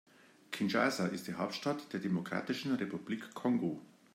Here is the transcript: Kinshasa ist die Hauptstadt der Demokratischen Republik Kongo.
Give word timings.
Kinshasa 0.49 1.05
ist 1.05 1.27
die 1.27 1.35
Hauptstadt 1.35 1.93
der 1.93 1.99
Demokratischen 1.99 2.73
Republik 2.73 3.35
Kongo. 3.35 3.79